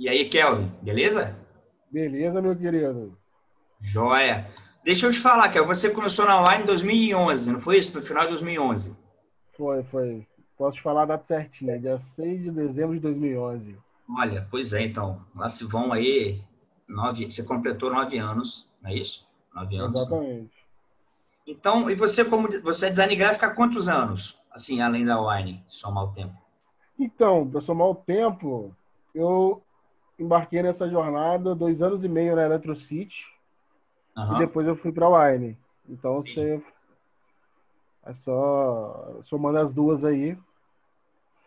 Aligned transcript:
E 0.00 0.08
aí, 0.08 0.30
Kelvin, 0.30 0.72
beleza? 0.80 1.38
Beleza, 1.90 2.40
meu 2.40 2.56
querido. 2.56 3.18
Joia. 3.82 4.50
Deixa 4.82 5.06
eu 5.06 5.12
te 5.12 5.18
falar, 5.18 5.50
Kelvin, 5.50 5.74
você 5.74 5.90
começou 5.90 6.24
na 6.24 6.42
Wine 6.42 6.62
em 6.62 6.66
2011, 6.66 7.52
não 7.52 7.60
foi 7.60 7.80
isso? 7.80 7.94
No 7.94 8.02
final 8.02 8.22
de 8.22 8.30
2011. 8.30 8.96
Foi, 9.54 9.82
foi. 9.84 10.26
Posso 10.56 10.78
te 10.78 10.82
falar 10.82 11.02
a 11.02 11.04
data 11.04 11.26
certinha, 11.26 11.78
dia 11.78 11.98
6 11.98 12.44
de 12.44 12.50
dezembro 12.50 12.94
de 12.94 13.00
2011. 13.00 13.76
Olha, 14.08 14.48
pois 14.50 14.72
é, 14.72 14.84
então. 14.84 15.22
Lá 15.36 15.50
se 15.50 15.66
vão 15.66 15.92
aí 15.92 16.42
nove. 16.88 17.30
Você 17.30 17.42
completou 17.42 17.92
nove 17.92 18.16
anos, 18.16 18.70
não 18.80 18.88
é 18.90 18.94
isso? 18.94 19.28
Nove 19.54 19.76
anos. 19.76 20.00
Exatamente. 20.00 20.50
Então, 21.46 21.90
e 21.90 21.94
você, 21.94 22.24
como 22.24 22.48
você 22.62 22.86
é 22.86 22.90
design 22.90 23.16
gráfico 23.16 23.44
há 23.44 23.50
quantos 23.50 23.86
anos? 23.86 24.40
Assim, 24.50 24.80
além 24.80 25.04
da 25.04 25.20
Wine, 25.20 25.62
somar 25.68 26.04
o 26.04 26.14
tempo? 26.14 26.32
Então, 26.98 27.46
para 27.46 27.60
somar 27.60 27.88
o 27.88 27.94
tempo, 27.94 28.74
eu 29.14 29.62
embarquei 30.20 30.62
nessa 30.62 30.88
jornada 30.88 31.54
dois 31.54 31.80
anos 31.82 32.04
e 32.04 32.08
meio 32.08 32.36
na 32.36 32.44
Electrocity 32.44 33.26
uhum. 34.16 34.36
e 34.36 34.38
depois 34.38 34.66
eu 34.66 34.76
fui 34.76 34.92
para 34.92 35.08
Wine. 35.08 35.58
Então, 35.88 36.22
você 36.22 36.62
é 38.04 38.12
só 38.14 39.20
somando 39.24 39.58
as 39.58 39.72
duas 39.72 40.04
aí. 40.04 40.36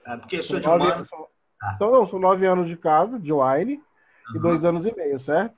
É 0.05 0.17
porque 0.17 0.38
eu 0.38 0.43
sou 0.43 0.59
de 0.59 0.67
nove, 0.67 0.85
uma... 0.85 1.05
são, 1.05 1.27
ah. 1.62 1.73
Então, 1.75 1.91
não, 1.91 2.05
são 2.05 2.20
nove 2.20 2.45
anos 2.45 2.67
de 2.67 2.75
casa, 2.75 3.20
de 3.20 3.31
Wine, 3.31 3.75
uhum. 3.75 4.35
e 4.35 4.39
dois 4.39 4.65
anos 4.65 4.85
e 4.85 4.93
meio, 4.95 5.20
certo? 5.20 5.55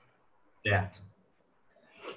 Certo. 0.66 1.02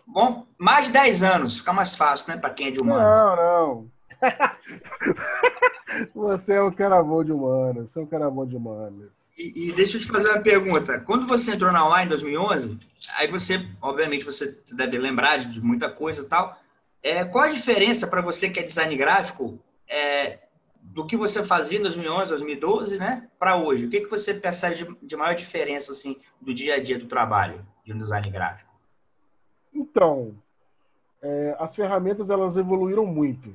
Bom, 0.06 0.46
mais 0.58 0.86
de 0.86 0.92
10 0.92 1.22
anos, 1.22 1.58
fica 1.58 1.72
mais 1.72 1.94
fácil, 1.94 2.34
né, 2.34 2.40
para 2.40 2.50
quem 2.50 2.68
é 2.68 2.70
de 2.70 2.80
humanos. 2.80 3.18
Não, 3.18 3.36
não. 3.36 3.90
você 6.14 6.54
é 6.54 6.62
um 6.62 6.72
cara 6.72 7.02
bom 7.02 7.22
de 7.22 7.32
humanos, 7.32 7.90
você 7.90 7.98
é 7.98 8.02
um 8.02 8.06
cara 8.06 8.30
bom 8.30 8.46
de 8.46 8.56
humanos. 8.56 9.17
E, 9.38 9.68
e, 9.68 9.72
deixa 9.72 9.96
eu 9.96 10.00
te 10.00 10.08
fazer 10.08 10.30
uma 10.30 10.42
pergunta. 10.42 10.98
Quando 10.98 11.24
você 11.24 11.52
entrou 11.52 11.70
na 11.70 11.88
UAI 11.88 12.04
em 12.04 12.08
2011, 12.08 12.76
aí 13.16 13.28
você, 13.28 13.64
obviamente, 13.80 14.24
você 14.24 14.60
deve 14.74 14.98
lembrar 14.98 15.38
de 15.38 15.60
muita 15.60 15.88
coisa 15.88 16.22
e 16.22 16.24
tal. 16.24 16.58
É, 17.00 17.24
qual 17.24 17.44
a 17.44 17.48
diferença 17.48 18.04
para 18.08 18.20
você 18.20 18.50
que 18.50 18.58
é 18.58 18.64
design 18.64 18.96
gráfico 18.96 19.56
é, 19.88 20.40
do 20.82 21.06
que 21.06 21.16
você 21.16 21.44
fazia 21.44 21.78
em 21.78 21.82
2011, 21.82 22.30
2012, 22.30 22.98
né, 22.98 23.28
para 23.38 23.56
hoje? 23.56 23.86
O 23.86 23.90
que, 23.90 24.00
que 24.00 24.10
você 24.10 24.34
percebe 24.34 24.74
de, 24.74 25.06
de 25.06 25.16
maior 25.16 25.36
diferença 25.36 25.92
assim 25.92 26.16
do 26.40 26.52
dia 26.52 26.74
a 26.74 26.82
dia 26.82 26.98
do 26.98 27.06
trabalho 27.06 27.64
de 27.84 27.92
um 27.92 27.98
design 27.98 28.28
gráfico? 28.28 28.74
Então, 29.72 30.34
é, 31.22 31.56
as 31.60 31.76
ferramentas 31.76 32.28
elas 32.28 32.56
evoluíram 32.56 33.06
muito. 33.06 33.54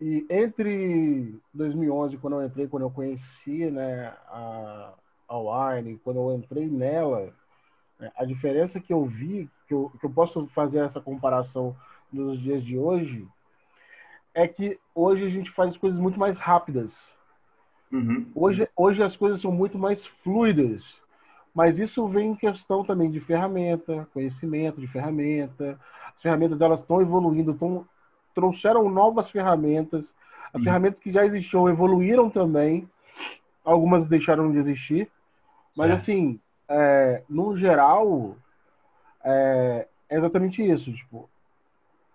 E, 0.00 0.24
entre 0.30 1.34
2011, 1.52 2.16
quando 2.18 2.40
eu 2.40 2.46
entrei, 2.46 2.68
quando 2.68 2.84
eu 2.84 2.90
conheci 2.90 3.70
né, 3.70 4.14
a, 4.28 4.92
a 5.28 5.38
Wine, 5.38 6.00
quando 6.04 6.18
eu 6.18 6.36
entrei 6.36 6.68
nela, 6.68 7.32
né, 7.98 8.10
a 8.16 8.24
diferença 8.24 8.78
que 8.78 8.92
eu 8.92 9.04
vi, 9.04 9.50
que 9.66 9.74
eu, 9.74 9.90
que 9.98 10.06
eu 10.06 10.10
posso 10.10 10.46
fazer 10.46 10.78
essa 10.78 11.00
comparação 11.00 11.76
nos 12.12 12.38
dias 12.38 12.62
de 12.62 12.78
hoje, 12.78 13.26
é 14.32 14.46
que 14.46 14.78
hoje 14.94 15.24
a 15.24 15.28
gente 15.28 15.50
faz 15.50 15.76
coisas 15.76 15.98
muito 15.98 16.18
mais 16.18 16.38
rápidas. 16.38 17.02
Uhum. 17.90 18.30
Hoje, 18.34 18.68
hoje 18.76 19.02
as 19.02 19.16
coisas 19.16 19.40
são 19.40 19.50
muito 19.50 19.78
mais 19.78 20.06
fluidas. 20.06 21.00
Mas 21.52 21.80
isso 21.80 22.06
vem 22.06 22.30
em 22.30 22.36
questão 22.36 22.84
também 22.84 23.10
de 23.10 23.18
ferramenta, 23.18 24.06
conhecimento 24.12 24.80
de 24.80 24.86
ferramenta. 24.86 25.76
As 26.14 26.22
ferramentas 26.22 26.60
elas 26.60 26.80
estão 26.80 27.00
evoluindo, 27.00 27.52
tão, 27.52 27.84
trouxeram 28.38 28.88
novas 28.88 29.28
ferramentas. 29.28 30.14
As 30.54 30.60
uhum. 30.60 30.64
ferramentas 30.64 31.00
que 31.00 31.10
já 31.10 31.26
existiam 31.26 31.68
evoluíram 31.68 32.30
também. 32.30 32.88
Algumas 33.64 34.06
deixaram 34.06 34.52
de 34.52 34.58
existir. 34.58 35.10
Mas 35.76 35.88
certo. 35.88 36.00
assim, 36.00 36.40
é, 36.68 37.22
no 37.28 37.56
geral, 37.56 38.36
é, 39.24 39.88
é 40.08 40.16
exatamente 40.16 40.62
isso. 40.62 40.92
Tipo, 40.92 41.28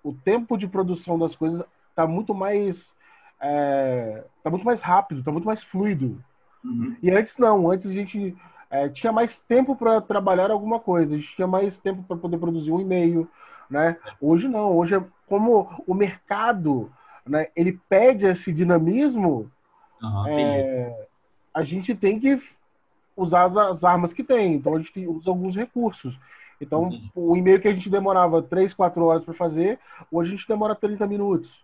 o 0.02 0.14
tempo 0.14 0.58
de 0.58 0.66
produção 0.66 1.20
das 1.20 1.36
coisas 1.36 1.62
está 1.90 2.08
muito 2.08 2.34
mais 2.34 2.96
é, 3.42 4.24
tá 4.42 4.50
muito 4.50 4.66
mais 4.66 4.80
rápido, 4.80 5.20
está 5.20 5.32
muito 5.32 5.46
mais 5.46 5.62
fluido. 5.62 6.24
Uhum. 6.64 6.96
E 7.04 7.12
antes 7.12 7.38
não, 7.38 7.70
antes 7.70 7.88
a 7.88 7.92
gente 7.92 8.34
é, 8.72 8.88
tinha 8.88 9.12
mais 9.12 9.42
tempo 9.42 9.76
para 9.76 10.00
trabalhar 10.00 10.50
alguma 10.50 10.80
coisa, 10.80 11.14
a 11.14 11.18
gente 11.18 11.36
tinha 11.36 11.48
mais 11.48 11.78
tempo 11.78 12.02
para 12.04 12.16
poder 12.16 12.38
produzir 12.38 12.72
um 12.72 12.80
e-mail, 12.80 13.30
né? 13.74 13.98
Hoje 14.22 14.48
não, 14.48 14.78
hoje 14.78 14.96
é 14.96 15.04
como 15.28 15.84
o 15.88 15.96
mercado, 15.96 16.92
né? 17.26 17.48
Ele 17.56 17.80
pede 17.90 18.28
esse 18.28 18.54
dinamismo, 18.54 19.52
uhum, 20.00 20.28
é, 20.28 21.08
a 21.52 21.64
gente 21.64 21.96
tem 21.96 22.20
que 22.20 22.40
usar 23.18 23.46
as, 23.46 23.58
as, 23.58 23.84
armas 23.84 24.14
que 24.14 24.24
tem, 24.24 24.54
então 24.54 24.76
a 24.76 24.78
gente 24.78 25.08
usa 25.08 25.30
alguns 25.30 25.56
recursos. 25.56 26.18
Então, 26.62 26.84
uhum. 26.84 27.10
o 27.16 27.36
e-mail 27.36 27.60
que 27.60 27.68
a 27.68 27.74
gente 27.74 27.90
demorava 27.90 28.44
3, 28.44 28.76
4 28.76 29.04
horas 29.04 29.26
para 29.26 29.34
fazer, 29.34 29.80
hoje 30.12 30.32
a 30.32 30.36
gente 30.36 30.48
demora 30.48 30.76
30 30.76 31.08
minutos. 31.08 31.64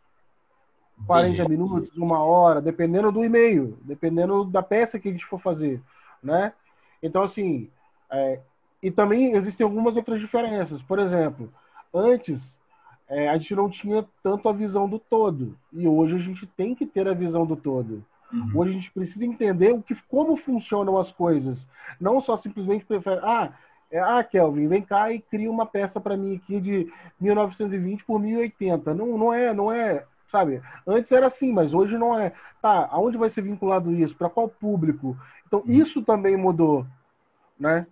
40 1.05 1.47
minutos, 1.47 1.95
uma 1.95 2.21
hora, 2.23 2.59
dependendo 2.59 3.11
do 3.11 3.23
e-mail, 3.23 3.77
dependendo 3.83 4.43
da 4.43 4.63
peça 4.63 4.99
que 4.99 5.07
a 5.07 5.11
gente 5.11 5.25
for 5.25 5.39
fazer, 5.39 5.79
né? 6.21 6.51
Então, 7.01 7.23
assim, 7.23 7.69
é, 8.11 8.39
e 8.81 8.89
também 8.89 9.33
existem 9.35 9.63
algumas 9.63 9.95
outras 9.95 10.19
diferenças. 10.19 10.81
Por 10.81 10.99
exemplo, 10.99 11.53
antes 11.93 12.57
é, 13.07 13.29
a 13.29 13.37
gente 13.37 13.55
não 13.55 13.69
tinha 13.69 14.05
tanto 14.21 14.47
a 14.47 14.53
visão 14.53 14.87
do 14.87 14.99
todo, 14.99 15.57
e 15.73 15.87
hoje 15.87 16.15
a 16.15 16.19
gente 16.19 16.45
tem 16.45 16.75
que 16.75 16.85
ter 16.85 17.07
a 17.07 17.13
visão 17.13 17.45
do 17.45 17.55
todo. 17.55 18.03
Uhum. 18.31 18.51
Hoje 18.55 18.71
a 18.71 18.73
gente 18.73 18.91
precisa 18.91 19.25
entender 19.25 19.73
o 19.73 19.81
que, 19.81 19.95
como 20.07 20.35
funcionam 20.35 20.97
as 20.97 21.11
coisas, 21.11 21.65
não 21.99 22.21
só 22.21 22.37
simplesmente 22.37 22.85
ah, 23.23 23.51
é, 23.91 23.99
ah, 23.99 24.23
Kelvin, 24.23 24.67
vem 24.67 24.81
cá 24.83 25.11
e 25.11 25.19
cria 25.19 25.49
uma 25.49 25.65
peça 25.65 25.99
para 25.99 26.15
mim 26.15 26.35
aqui 26.35 26.59
de 26.61 26.93
1920 27.19 28.05
por 28.05 28.19
1080. 28.19 28.93
Não, 28.93 29.17
não 29.17 29.33
é, 29.33 29.51
não 29.51 29.71
é 29.71 30.05
sabe? 30.29 30.61
Antes 30.85 31.11
era 31.11 31.27
assim, 31.27 31.51
mas 31.51 31.73
hoje 31.73 31.97
não 31.97 32.17
é. 32.17 32.31
Tá, 32.61 32.87
aonde 32.91 33.17
vai 33.17 33.29
ser 33.29 33.41
vinculado 33.41 33.91
isso? 33.91 34.15
Para 34.15 34.29
qual 34.29 34.47
público? 34.47 35.17
Então, 35.47 35.61
uhum. 35.61 35.71
isso 35.71 36.01
também 36.03 36.37
mudou, 36.37 36.85
né? 37.59 37.87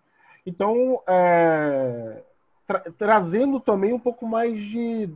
Então, 0.45 1.01
é, 1.07 2.21
tra 2.67 2.83
trazendo 2.97 3.59
também 3.59 3.93
um 3.93 3.99
pouco 3.99 4.27
mais 4.27 4.61
de 4.61 5.09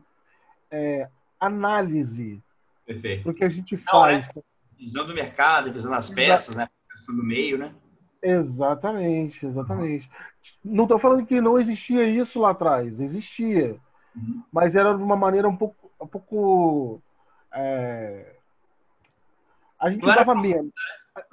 é, 0.72 1.08
análise 1.40 2.42
Perfeito. 2.86 3.26
do 3.26 3.34
que 3.34 3.44
a 3.44 3.50
gente 3.50 3.76
Não, 3.76 3.82
faz. 3.84 4.28
Né? 4.34 4.42
Visão 4.80 5.06
do 5.06 5.14
mercado, 5.14 5.72
visão 5.72 5.92
das 5.92 6.10
peças, 6.10 6.56
né? 6.56 6.68
Visão 6.92 7.16
do 7.16 7.24
meio, 7.24 7.58
né? 7.58 7.76
Exatamente, 8.24 9.46
exatamente. 9.46 10.10
Não 10.64 10.86
estou 10.86 10.98
falando 10.98 11.26
que 11.26 11.42
não 11.42 11.60
existia 11.60 12.04
isso 12.04 12.40
lá 12.40 12.52
atrás, 12.52 13.00
existia. 13.00 13.78
Uhum. 14.16 14.44
Mas 14.52 14.76
era 14.76 14.96
de 14.96 15.04
uma 15.04 15.16
maneira 15.16 15.48
um 15.48 15.56
pouco, 15.56 15.92
um 16.00 16.08
pouco 16.08 17.02
é... 17.52 18.36
A 19.80 19.90
gente 19.90 20.04
não 20.04 20.12
usava 20.12 20.36
menos. 20.36 20.72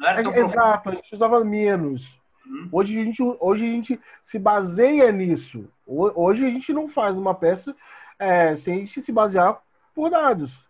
É, 0.03 0.41
exato, 0.41 0.89
a 0.89 0.95
gente 0.95 1.15
usava 1.15 1.45
menos. 1.45 2.18
Uhum. 2.49 2.69
Hoje, 2.73 3.01
a 3.01 3.05
gente, 3.05 3.23
hoje 3.23 3.65
a 3.65 3.71
gente 3.71 4.01
se 4.23 4.39
baseia 4.39 5.13
nisso. 5.13 5.69
Hoje 5.87 6.47
a 6.47 6.51
gente 6.51 6.73
não 6.73 6.89
faz 6.89 7.19
uma 7.19 7.35
peça 7.35 7.75
é, 8.19 8.57
sem 8.57 8.75
a 8.75 8.79
gente 8.79 9.03
se 9.03 9.13
basear 9.13 9.61
por 9.95 10.11
dados. 10.11 10.67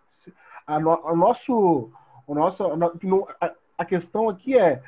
A, 0.66 0.78
no, 0.78 0.92
a 1.06 1.14
nosso, 1.14 1.90
o 2.26 2.34
nosso, 2.34 2.64
a, 3.40 3.52
a 3.78 3.84
questão 3.84 4.28
aqui 4.28 4.58
é 4.58 4.82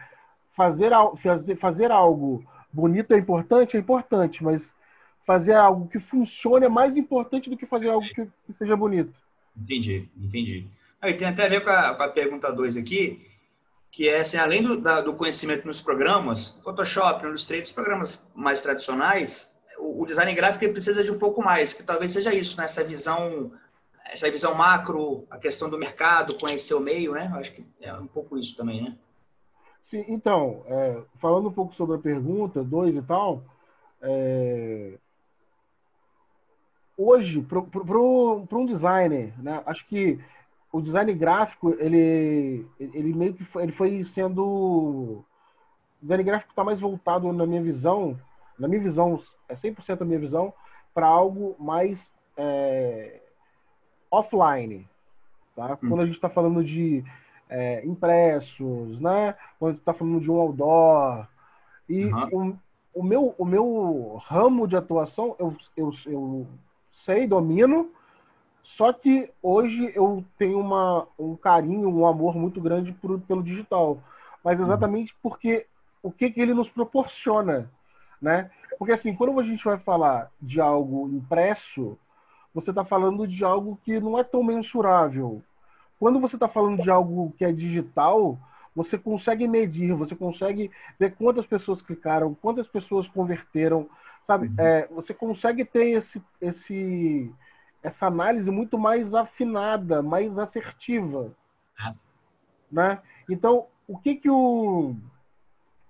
fazer, 0.53 0.91
fazer, 1.17 1.57
fazer 1.57 1.91
algo 1.91 2.45
bonito 2.73 3.13
é 3.13 3.19
importante, 3.19 3.77
é 3.77 3.81
importante, 3.81 4.45
mas 4.45 4.75
fazer 5.23 5.55
algo 5.55 5.89
que 5.89 5.99
funcione 5.99 6.67
é 6.67 6.69
mais 6.69 6.97
importante 6.97 7.49
do 7.49 7.57
que 7.57 7.67
fazer 7.67 7.89
algo 7.89 8.07
que, 8.09 8.27
que 8.47 8.53
seja 8.53 8.77
bonito. 8.77 9.15
Entendi, 9.57 10.09
entendi. 10.17 10.67
Aí 11.01 11.15
tem 11.15 11.29
até 11.29 11.47
a 11.47 11.49
ver 11.49 11.65
com 11.65 11.71
a, 11.71 11.95
com 11.95 12.03
a 12.03 12.09
pergunta 12.09 12.53
2 12.53 12.77
aqui, 12.77 13.27
que 13.91 14.09
é 14.09 14.21
assim, 14.21 14.37
além 14.37 14.63
do, 14.63 14.81
da, 14.81 15.01
do 15.01 15.15
conhecimento 15.15 15.67
nos 15.67 15.81
programas, 15.81 16.59
Photoshop, 16.63 17.25
Illustrator, 17.25 17.65
os 17.65 17.73
programas 17.73 18.25
mais 18.35 18.63
tradicionais, 18.63 19.53
o, 19.79 20.03
o 20.03 20.07
design 20.07 20.33
gráfico 20.35 20.73
precisa 20.73 21.03
de 21.03 21.11
um 21.11 21.19
pouco 21.19 21.43
mais, 21.43 21.73
que 21.73 21.83
talvez 21.83 22.13
seja 22.13 22.33
isso, 22.33 22.57
né? 22.59 22.65
essa 22.65 22.85
visão 22.85 23.53
essa 24.13 24.31
visão 24.31 24.55
macro, 24.55 25.25
a 25.31 25.39
questão 25.39 25.71
do 25.71 25.79
mercado, 25.79 26.37
conhecer 26.37 26.75
o 26.75 26.81
meio, 26.81 27.13
né? 27.13 27.31
Acho 27.35 27.53
que 27.53 27.65
é 27.81 27.95
um 27.95 28.09
pouco 28.09 28.37
isso 28.37 28.57
também, 28.57 28.83
né? 28.83 28.97
Sim, 29.85 30.05
então, 30.09 30.65
é, 30.67 31.03
falando 31.19 31.49
um 31.49 31.53
pouco 31.53 31.75
sobre 31.75 31.97
a 31.97 31.99
pergunta 31.99 32.63
2 32.63 32.97
e 32.97 33.03
tal, 33.03 33.45
é, 34.03 34.99
hoje, 36.97 37.41
para 37.41 37.59
um 37.99 38.67
designer, 38.67 39.33
né, 39.43 39.63
acho 39.67 39.87
que 39.87 40.19
o 40.73 40.81
design 40.81 41.13
gráfico, 41.15 41.75
ele, 41.79 42.67
ele 42.79 43.13
meio 43.13 43.35
que 43.35 43.45
foi, 43.45 43.63
ele 43.65 43.73
foi 43.73 44.05
sendo. 44.05 44.45
O 44.45 45.25
design 46.01 46.23
gráfico 46.23 46.53
está 46.53 46.63
mais 46.63 46.81
voltado, 46.81 47.33
na 47.33 47.47
minha 47.47 47.63
visão, 47.63 48.19
na 48.59 48.69
minha 48.69 48.81
visão, 48.81 49.19
é 49.49 49.55
100% 49.55 50.03
a 50.03 50.05
minha 50.05 50.19
visão, 50.19 50.53
para 50.95 51.07
algo 51.07 51.57
mais 51.59 52.13
é, 52.37 53.21
offline. 54.11 54.89
Tá? 55.57 55.75
Hum. 55.83 55.89
Quando 55.89 56.03
a 56.03 56.07
gente 56.07 56.15
está 56.15 56.29
falando 56.29 56.63
de 56.63 57.05
é, 57.49 57.85
impressos, 57.85 59.01
né? 59.01 59.35
quando 59.59 59.77
está 59.77 59.93
falando 59.93 60.21
de 60.21 60.31
um 60.31 60.37
outdoor. 60.37 61.27
E 61.89 62.05
uhum. 62.05 62.57
o, 62.95 63.01
o, 63.01 63.03
meu, 63.03 63.35
o 63.37 63.45
meu 63.45 64.23
ramo 64.25 64.69
de 64.69 64.77
atuação, 64.77 65.35
eu, 65.39 65.57
eu, 65.77 65.91
eu 66.07 66.47
sei, 66.93 67.27
domino, 67.27 67.91
só 68.63 68.93
que 68.93 69.31
hoje 69.43 69.93
eu 69.95 70.25
tenho 70.39 70.61
uma, 70.61 71.07
um 71.19 71.35
carinho, 71.37 71.89
um 71.89 72.07
amor 72.07 72.37
muito 72.37 72.61
grande 72.61 72.93
por, 72.93 73.21
pelo 73.21 73.43
digital. 73.43 73.99
Mas 74.45 74.59
uhum. 74.59 74.67
exatamente 74.67 75.15
porque 75.23 75.67
o 76.03 76.11
que, 76.11 76.31
que 76.31 76.41
ele 76.41 76.55
nos 76.55 76.69
proporciona, 76.69 77.71
né? 78.21 78.51
Porque 78.79 78.93
assim, 78.93 79.15
quando 79.15 79.39
a 79.39 79.43
gente 79.43 79.65
vai 79.65 79.79
falar 79.79 80.31
de 80.41 80.61
algo 80.61 81.09
impresso, 81.09 81.99
você 82.55 82.71
está 82.71 82.85
falando 82.85 83.27
de 83.27 83.45
algo 83.45 83.79
que 83.85 84.01
não 84.01 84.19
é 84.19 84.25
tão 84.25 84.43
mensurável. 84.43 85.43
Quando 85.99 86.19
você 86.19 86.37
está 86.37 86.49
falando 86.49 86.83
de 86.83 86.91
algo 86.91 87.35
que 87.37 87.45
é 87.45 87.53
digital, 87.53 88.39
você 88.75 88.97
consegue 88.97 89.47
medir, 89.47 89.93
você 89.95 90.15
consegue 90.15 90.71
ver 90.99 91.15
quantas 91.15 91.47
pessoas 91.47 91.83
clicaram, 91.83 92.35
quantas 92.41 92.67
pessoas 92.67 93.07
converteram, 93.07 93.89
sabe? 94.25 94.49
Uhum. 94.49 94.55
É, 94.59 94.89
você 94.91 95.13
consegue 95.13 95.65
ter 95.65 95.91
esse, 95.91 96.23
esse, 96.41 97.31
essa 97.83 98.07
análise 98.07 98.51
muito 98.51 98.79
mais 98.79 99.15
afinada, 99.15 100.03
mais 100.03 100.39
assertiva, 100.39 101.35
é. 101.81 101.95
né? 102.71 103.03
Então, 103.29 103.67
o 103.89 103.99
que 103.99 104.17
que 104.17 104.31
o 104.31 104.95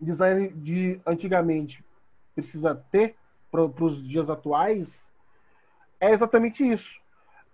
design 0.01 0.49
de 0.49 1.01
antigamente 1.07 1.85
precisa 2.35 2.75
ter 2.91 3.17
para 3.51 3.63
os 3.63 4.07
dias 4.07 4.31
atuais 4.31 5.11
é 6.01 6.11
exatamente 6.11 6.67
isso. 6.67 6.99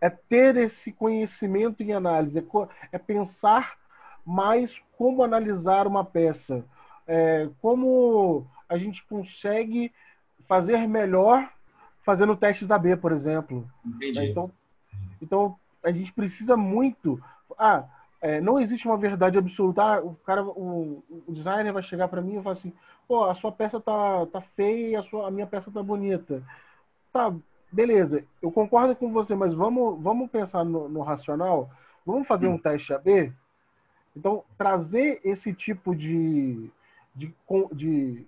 É 0.01 0.11
ter 0.11 0.57
esse 0.57 0.93
conhecimento 0.93 1.83
em 1.83 1.93
análise, 1.93 2.39
é, 2.39 2.45
é 2.93 2.99
pensar 2.99 3.77
mais 4.25 4.83
como 4.97 5.23
analisar 5.23 5.87
uma 5.87 6.05
peça, 6.05 6.65
é, 7.07 7.49
como 7.61 8.47
a 8.69 8.77
gente 8.77 9.05
consegue 9.05 9.93
fazer 10.47 10.87
melhor 10.87 11.51
fazendo 12.07 12.37
testes 12.37 12.71
AB, 12.71 12.97
por 12.97 13.11
exemplo. 13.11 13.69
Entendi. 13.85 14.31
Então, 14.31 14.51
então 15.21 15.57
a 15.83 15.91
gente 15.91 16.13
precisa 16.13 16.57
muito. 16.57 17.21
Ah, 17.59 17.85
é, 18.23 18.41
não 18.41 18.61
existe 18.61 18.87
uma 18.87 18.97
verdade 18.97 19.37
absoluta. 19.37 19.83
Ah, 19.83 20.01
o 20.01 20.15
cara, 20.25 20.45
o, 20.45 21.03
o 21.27 21.33
designer 21.33 21.73
vai 21.73 21.83
chegar 21.83 22.07
para 22.07 22.23
mim 22.23 22.39
e 22.39 22.43
falar 22.43 22.53
assim: 22.53 22.73
pô, 23.09 23.25
a 23.25 23.35
sua 23.35 23.51
peça 23.51 23.81
tá, 23.81 24.25
tá 24.27 24.41
feia 24.41 25.01
a, 25.01 25.03
sua, 25.03 25.27
a 25.27 25.31
minha 25.33 25.49
peça 25.49 25.69
tá 25.69 25.83
bonita. 25.83 26.43
Tá, 27.13 27.35
beleza, 27.73 28.25
eu 28.41 28.53
concordo 28.53 28.95
com 28.95 29.13
você, 29.13 29.35
mas 29.35 29.53
vamos, 29.53 30.01
vamos 30.01 30.31
pensar 30.31 30.65
no, 30.65 30.89
no 30.89 31.03
racional? 31.03 31.69
Vamos 32.05 32.29
fazer 32.29 32.47
um 32.47 32.57
teste 32.57 32.95
AB? 32.95 33.33
Então, 34.17 34.45
trazer 34.57 35.21
esse 35.25 35.53
tipo 35.53 35.95
de, 35.95 36.71
de, 37.15 37.35
de 37.73 38.25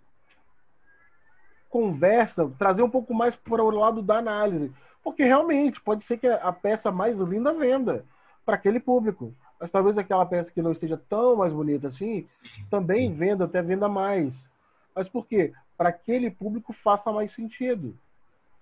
conversa, 1.69 2.51
trazer 2.59 2.83
um 2.83 2.91
pouco 2.91 3.15
mais 3.15 3.37
para 3.37 3.63
o 3.63 3.71
lado 3.71 4.03
da 4.03 4.19
análise. 4.19 4.73
Porque 5.03 5.25
realmente 5.25 5.81
pode 5.81 6.05
ser 6.05 6.19
que 6.19 6.27
a 6.27 6.53
peça 6.53 6.91
mais 6.91 7.19
linda 7.19 7.53
venda 7.53 8.05
para 8.45 8.57
aquele 8.57 8.81
público. 8.81 9.35
Mas 9.61 9.71
talvez 9.71 9.99
aquela 9.99 10.25
peça 10.25 10.53
que 10.53 10.63
não 10.63 10.73
esteja 10.73 10.97
tão 11.09 11.37
mais 11.37 11.53
bonita 11.53 11.89
assim, 11.89 12.27
também 12.71 13.13
venda, 13.13 13.45
até 13.45 13.61
venda 13.61 13.89
mais. 13.89 14.47
Mas 14.95 15.09
por 15.09 15.27
quê? 15.27 15.53
Para 15.77 15.89
aquele 15.91 16.31
público 16.31 16.73
faça 16.73 17.13
mais 17.13 17.33
sentido. 17.33 17.97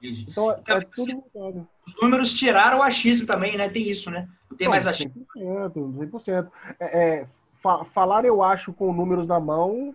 Então, 0.03 0.51
é, 0.51 0.59
então, 0.61 0.77
é 0.77 0.81
tudo 0.83 1.25
mudado. 1.35 1.69
Os 1.87 2.01
números 2.01 2.35
tiraram 2.35 2.79
o 2.79 2.83
achismo 2.83 3.27
também, 3.27 3.57
né? 3.57 3.69
Tem 3.69 3.89
isso, 3.89 4.11
né? 4.11 4.29
Não 4.51 4.57
tem 4.57 4.67
Não, 4.67 4.73
mais 4.73 4.87
achismo. 4.87 5.27
100%. 5.37 5.73
100%. 5.73 6.51
É, 6.79 6.85
é, 6.85 7.27
fa 7.55 7.85
falar, 7.85 8.25
eu 8.25 8.43
acho, 8.43 8.73
com 8.73 8.93
números 8.93 9.27
na 9.27 9.41
mão, 9.41 9.95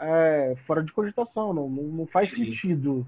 é 0.00 0.54
fora 0.64 0.82
de 0.82 0.92
cogitação. 0.92 1.52
Não, 1.52 1.68
não, 1.68 2.06
faz 2.06 2.32
Entendi. 2.32 2.52
sentido 2.52 3.06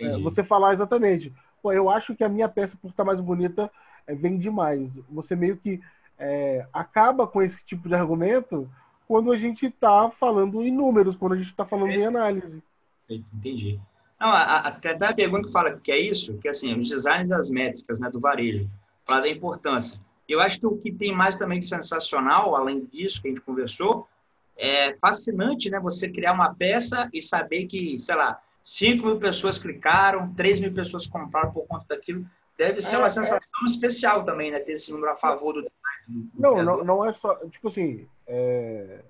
é, 0.00 0.18
você 0.18 0.42
falar 0.42 0.72
exatamente. 0.72 1.32
Pô, 1.62 1.72
eu 1.72 1.88
acho 1.88 2.14
que 2.14 2.24
a 2.24 2.28
minha 2.28 2.48
peça, 2.48 2.76
por 2.76 2.90
estar 2.90 3.04
mais 3.04 3.20
bonita, 3.20 3.70
é, 4.06 4.14
vende 4.14 4.50
mais. 4.50 4.96
Você 5.10 5.36
meio 5.36 5.56
que 5.56 5.80
é, 6.18 6.66
acaba 6.72 7.26
com 7.26 7.42
esse 7.42 7.64
tipo 7.64 7.88
de 7.88 7.94
argumento 7.94 8.68
quando 9.06 9.32
a 9.32 9.36
gente 9.36 9.66
está 9.66 10.10
falando 10.10 10.62
em 10.62 10.72
números, 10.72 11.16
quando 11.16 11.34
a 11.34 11.36
gente 11.36 11.50
está 11.50 11.64
falando 11.64 11.90
em 11.90 12.04
análise. 12.04 12.62
Entendi. 13.08 13.78
Não, 14.20 14.30
até 14.30 14.94
da 14.94 15.12
pergunta 15.12 15.48
que 15.48 15.52
fala 15.52 15.76
que 15.76 15.90
é 15.90 15.98
isso, 15.98 16.38
que 16.38 16.48
assim, 16.48 16.78
os 16.78 16.88
designs 16.88 17.32
as 17.32 17.50
métricas 17.50 17.98
né, 17.98 18.08
do 18.08 18.20
varejo, 18.20 18.70
fala 19.04 19.22
da 19.22 19.28
importância. 19.28 20.00
Eu 20.28 20.40
acho 20.40 20.60
que 20.60 20.66
o 20.66 20.78
que 20.78 20.92
tem 20.92 21.12
mais 21.12 21.36
também 21.36 21.58
de 21.58 21.66
sensacional, 21.66 22.54
além 22.54 22.84
disso 22.86 23.20
que 23.20 23.28
a 23.28 23.30
gente 23.30 23.40
conversou, 23.42 24.08
é 24.56 24.94
fascinante, 24.94 25.70
né? 25.70 25.80
Você 25.80 26.08
criar 26.08 26.32
uma 26.32 26.54
peça 26.54 27.08
e 27.12 27.20
saber 27.20 27.66
que, 27.66 27.98
sei 27.98 28.14
lá, 28.14 28.40
5 28.62 29.04
mil 29.04 29.18
pessoas 29.18 29.58
clicaram, 29.58 30.32
3 30.34 30.60
mil 30.60 30.72
pessoas 30.72 31.06
compraram 31.06 31.52
por 31.52 31.66
conta 31.66 31.86
daquilo. 31.88 32.24
Deve 32.56 32.80
ser 32.80 32.96
é, 32.96 32.98
uma 32.98 33.08
sensação 33.08 33.62
é... 33.62 33.66
especial 33.66 34.24
também, 34.24 34.50
né? 34.50 34.60
Ter 34.60 34.72
esse 34.72 34.92
número 34.92 35.12
a 35.12 35.16
favor 35.16 35.54
do 35.54 35.62
design. 35.62 36.30
Não, 36.34 36.62
não, 36.62 36.84
não 36.84 37.08
é 37.08 37.12
só, 37.12 37.34
tipo 37.46 37.68
assim, 37.68 38.06
é... 38.26 39.00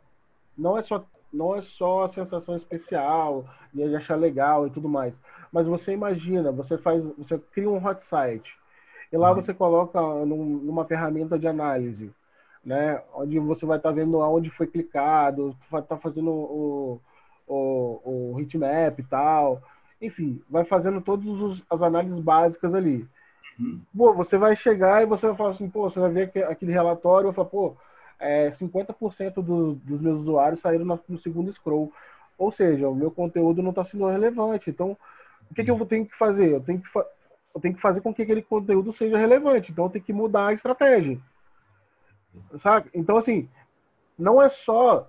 não 0.57 0.79
é 0.79 0.83
só 0.83 1.05
não 1.33 1.57
é 1.57 1.63
só 1.63 2.05
a 2.05 2.09
sensação 2.09 2.55
especial 2.55 3.47
de 3.73 3.97
achar 3.97 4.17
legal 4.17 4.67
e 4.67 4.71
tudo 4.71 4.89
mais. 4.89 5.19
Mas 5.51 5.67
você 5.67 5.93
imagina, 5.93 6.53
você 6.53 6.77
faz, 6.77 7.07
você 7.17 7.39
cria 7.39 7.71
um 7.71 7.83
hot 7.83 8.05
site 8.05 8.55
e 9.11 9.17
lá 9.17 9.31
uhum. 9.31 9.37
você 9.37 9.55
coloca 9.55 10.01
num, 10.01 10.45
numa 10.45 10.85
ferramenta 10.85 11.39
de 11.39 11.47
análise, 11.47 12.13
né, 12.65 13.03
onde 13.15 13.39
você 13.39 13.67
vai 13.67 13.77
estar 13.77 13.91
tá 13.91 13.95
vendo 13.95 14.21
aonde 14.21 14.51
foi 14.51 14.67
clicado, 14.67 15.57
vai 15.71 15.81
estar 15.81 15.97
tá 15.97 16.01
fazendo 16.01 16.31
o, 16.31 17.01
o, 17.47 18.33
o 18.35 18.41
heatmap 18.41 18.99
e 18.99 19.03
tal, 19.03 19.61
enfim, 20.01 20.43
vai 20.49 20.65
fazendo 20.65 21.01
todas 21.01 21.63
as 21.71 21.83
análises 21.83 22.19
básicas 22.19 22.75
ali. 22.75 23.07
Uhum. 23.59 23.81
Pô, 23.97 24.15
você 24.15 24.39
vai 24.39 24.57
chegar 24.57 25.03
e 25.03 25.07
você 25.07 25.27
vai 25.27 25.37
falar 25.37 25.51
assim, 25.51 25.69
pô, 25.69 25.89
você 25.89 26.01
vai 26.01 26.11
ver 26.11 26.45
aquele 26.45 26.73
relatório 26.73 27.27
e 27.27 27.29
vai 27.29 27.35
falar, 27.35 27.49
pô, 27.49 27.77
é, 28.19 28.51
50% 28.51 29.35
do, 29.43 29.75
dos 29.75 30.01
meus 30.01 30.21
usuários 30.21 30.61
saíram 30.61 30.85
no, 30.85 31.01
no, 31.09 31.19
segundo 31.19 31.53
scroll. 31.53 31.93
Ou 32.39 32.51
seja, 32.51 32.89
o 32.89 32.95
meu 32.95 33.11
conteúdo 33.11 33.63
não 33.63 33.71
está 33.71 33.85
sendo 33.85 34.07
relevante. 34.07 34.71
Então, 34.71 34.97
o 35.51 35.55
que, 35.55 35.65
que 35.65 35.71
eu 35.71 35.87
tenho 35.87 36.07
que 36.07 36.17
fazer? 36.17 36.53
Eu 36.53 36.61
tenho 36.61 36.81
que, 36.81 36.89
eu 36.97 37.61
tenho 37.61 37.75
que 37.75 37.81
fazer 37.81 38.01
com 38.01 38.15
que 38.15 38.23
aquele 38.23 38.43
conteúdo 38.43 38.93
seja 38.93 39.19
relevante. 39.19 39.71
Então, 39.73 39.85
eu 39.85 39.91
tenho 39.91 40.05
que 40.05 40.13
mudar 40.13 40.49
a 40.49 40.53
estratégia. 40.53 41.19
Sabe? 42.59 42.91
Então, 42.95 43.17
assim, 43.17 43.49
não 44.19 44.41
é 44.41 44.49
só 44.49 45.09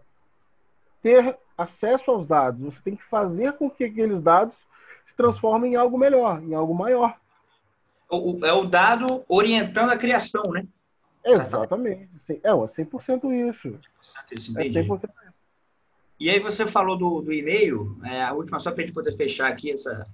ter 1.02 1.38
acesso 1.58 2.12
aos 2.12 2.26
dados, 2.26 2.62
você 2.62 2.82
tem 2.82 2.96
que 2.96 3.04
fazer 3.04 3.54
com 3.54 3.70
que 3.70 3.84
aqueles 3.84 4.22
dados 4.22 4.56
se 5.04 5.16
transformem 5.16 5.74
em 5.74 5.76
algo 5.76 5.98
melhor, 5.98 6.42
em 6.42 6.54
algo 6.54 6.74
maior. 6.74 7.18
É 8.44 8.54
o 8.54 8.66
dado 8.66 9.24
orientando 9.28 9.92
a 9.92 9.98
criação, 9.98 10.44
né? 10.52 10.66
Exatamente. 11.26 12.10
É, 12.30 12.52
100% 12.52 13.50
isso. 13.50 13.70
100% 13.70 13.80
isso, 14.38 14.52
entendi. 14.52 14.78
É 14.78 14.84
100% 14.84 15.04
isso. 15.04 15.34
E 16.20 16.30
aí 16.30 16.40
você 16.40 16.68
falou 16.68 16.98
do, 16.98 17.22
do 17.22 17.34
e-mail, 17.34 17.98
é, 18.04 18.24
a 18.24 18.34
última, 18.34 18.60
só 18.60 18.72
para 18.72 18.84
a 18.84 18.86
gente 18.86 18.96
poder 18.96 19.16
fechar 19.18 19.48
aqui 19.48 19.72
essa, 19.72 20.08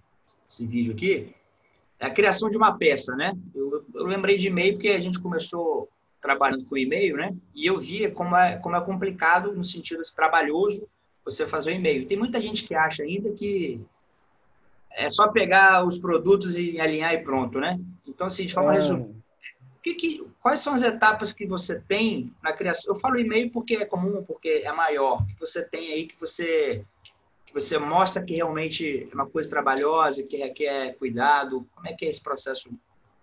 esse 0.48 0.66
vídeo 0.66 0.94
aqui, 0.94 1.36
é 2.00 2.06
a 2.06 2.10
criação 2.10 2.50
de 2.50 2.58
uma 2.58 2.78
peça, 2.78 3.16
né? 3.16 3.34
Eu, 3.54 3.86
eu 3.94 4.06
lembrei 4.06 4.38
de 4.38 4.48
e-mail 4.48 4.74
porque 4.74 4.90
a 4.90 5.00
gente 5.00 5.22
começou 5.22 5.90
trabalhando 6.22 6.66
com 6.66 6.78
e-mail, 6.78 7.16
né? 7.16 7.36
E 7.56 7.66
eu 7.66 7.78
via 7.78 8.12
como 8.12 8.36
é, 8.36 8.58
como 8.58 8.76
é 8.76 8.82
complicado, 8.82 9.54
no 9.54 9.64
sentido 9.64 10.02
assim, 10.02 10.16
trabalhoso, 10.16 10.88
você 11.24 11.48
fazer 11.48 11.72
o 11.72 11.76
e-mail. 11.76 12.08
Tem 12.08 12.18
muita 12.18 12.42
gente 12.42 12.64
que 12.64 12.76
acha 12.76 13.04
ainda 13.04 13.32
que 13.32 13.80
é 14.92 15.10
só 15.10 15.28
pegar 15.30 15.86
os 15.86 15.98
produtos 15.98 16.58
e 16.58 16.80
alinhar 16.80 17.14
e 17.14 17.20
pronto, 17.20 17.60
né? 17.60 17.80
Então, 18.08 18.28
assim, 18.28 18.46
de 18.46 18.54
forma 18.54 18.74
é. 18.74 18.76
resumida, 18.78 19.20
que, 19.82 19.94
que, 19.94 20.28
quais 20.42 20.62
são 20.62 20.74
as 20.74 20.82
etapas 20.82 21.32
que 21.32 21.46
você 21.46 21.80
tem 21.80 22.34
na 22.44 22.54
criação? 22.54 22.94
Eu 22.94 23.00
falo 23.00 23.20
e-mail 23.20 23.52
porque 23.52 23.76
é 23.76 23.86
comum, 23.86 24.24
porque 24.24 24.62
é 24.66 24.72
maior. 24.72 25.26
Que 25.26 25.40
você 25.40 25.64
tem 25.64 25.92
aí 25.94 26.08
que 26.08 26.20
você 26.20 26.84
que 27.46 27.54
você 27.54 27.80
mostra 27.80 28.24
que 28.24 28.36
realmente 28.36 29.10
é 29.12 29.16
uma 29.16 29.26
coisa 29.26 29.50
trabalhosa, 29.50 30.22
que 30.22 30.38
requer 30.38 30.96
cuidado. 31.00 31.66
Como 31.74 31.88
é 31.88 31.94
que 31.94 32.06
é 32.06 32.10
esse 32.10 32.22
processo? 32.22 32.70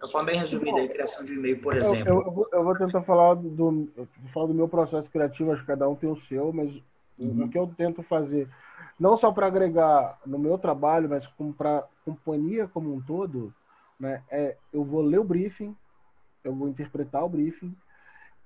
Eu 0.00 0.08
falo 0.08 0.26
bem 0.26 0.38
resumido 0.38 0.78
a 0.78 0.88
criação 0.88 1.24
de 1.24 1.34
e-mail, 1.34 1.60
por 1.60 1.74
exemplo. 1.76 2.08
Eu, 2.08 2.22
eu, 2.22 2.30
vou, 2.30 2.48
eu, 2.52 2.64
vou, 2.64 2.76
tentar 2.76 3.02
falar 3.02 3.34
do, 3.34 3.88
falar 4.32 4.46
do 4.46 4.54
meu 4.54 4.68
processo 4.68 5.10
criativo, 5.10 5.52
acho 5.52 5.62
que 5.62 5.66
cada 5.66 5.88
um 5.88 5.94
tem 5.94 6.10
o 6.10 6.16
seu, 6.16 6.52
mas 6.52 6.70
uhum. 7.18 7.44
o 7.44 7.48
que 7.48 7.58
eu 7.58 7.72
tento 7.76 8.02
fazer, 8.02 8.48
não 9.00 9.16
só 9.16 9.32
para 9.32 9.46
agregar 9.46 10.18
no 10.26 10.38
meu 10.38 10.58
trabalho, 10.58 11.08
mas 11.08 11.26
para 11.56 11.78
a 11.78 11.84
companhia 12.04 12.68
como 12.68 12.94
um 12.94 13.00
todo, 13.00 13.54
né, 13.98 14.22
é 14.30 14.56
eu 14.72 14.84
vou 14.84 15.00
ler 15.00 15.18
o 15.18 15.24
briefing, 15.24 15.74
eu 16.44 16.54
vou 16.54 16.68
interpretar 16.68 17.24
o 17.24 17.28
briefing 17.28 17.74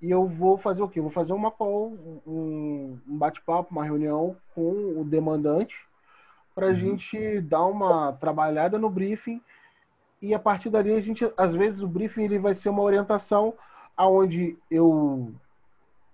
e 0.00 0.10
eu 0.10 0.26
vou 0.26 0.56
fazer 0.56 0.82
o 0.82 0.88
quê? 0.88 1.00
Eu 1.00 1.04
vou 1.04 1.12
fazer 1.12 1.32
uma 1.32 1.50
call, 1.50 1.92
um, 2.26 2.98
um 3.06 3.18
bate-papo, 3.18 3.72
uma 3.72 3.84
reunião 3.84 4.36
com 4.54 5.00
o 5.00 5.04
demandante 5.04 5.76
para 6.54 6.66
a 6.66 6.70
uhum. 6.70 6.76
gente 6.76 7.40
dar 7.42 7.64
uma 7.66 8.12
trabalhada 8.12 8.78
no 8.78 8.88
briefing 8.88 9.42
e 10.20 10.34
a 10.34 10.38
partir 10.38 10.70
dali 10.70 10.92
a 10.92 11.00
gente, 11.00 11.30
às 11.36 11.54
vezes 11.54 11.80
o 11.80 11.88
briefing 11.88 12.24
ele 12.24 12.38
vai 12.38 12.54
ser 12.54 12.68
uma 12.68 12.82
orientação 12.82 13.54
aonde 13.96 14.56
eu 14.70 15.32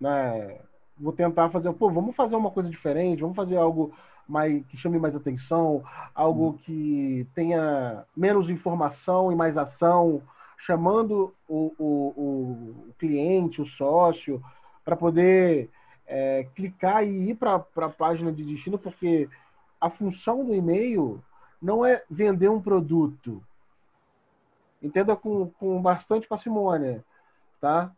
né, 0.00 0.58
vou 0.98 1.12
tentar 1.12 1.50
fazer, 1.50 1.72
pô, 1.72 1.90
vamos 1.90 2.14
fazer 2.14 2.36
uma 2.36 2.50
coisa 2.50 2.70
diferente, 2.70 3.22
vamos 3.22 3.36
fazer 3.36 3.56
algo 3.56 3.92
mais, 4.28 4.64
que 4.66 4.76
chame 4.76 4.98
mais 4.98 5.14
atenção, 5.14 5.84
algo 6.14 6.46
uhum. 6.46 6.58
que 6.58 7.26
tenha 7.34 8.04
menos 8.16 8.50
informação 8.50 9.30
e 9.30 9.36
mais 9.36 9.56
ação, 9.56 10.22
chamando 10.56 11.32
o, 11.48 11.72
o, 11.78 11.84
o 12.88 12.94
cliente, 12.98 13.60
o 13.60 13.66
sócio, 13.66 14.42
para 14.84 14.96
poder 14.96 15.70
é, 16.06 16.46
clicar 16.54 17.04
e 17.06 17.30
ir 17.30 17.34
para 17.34 17.56
a 17.56 17.88
página 17.88 18.32
de 18.32 18.44
destino, 18.44 18.78
porque 18.78 19.28
a 19.80 19.90
função 19.90 20.44
do 20.44 20.54
e-mail 20.54 21.22
não 21.60 21.84
é 21.84 22.02
vender 22.10 22.48
um 22.48 22.60
produto. 22.60 23.42
Entenda 24.82 25.16
com, 25.16 25.48
com 25.50 25.80
bastante 25.80 26.26
parcimônia, 26.26 27.04
tá? 27.60 27.92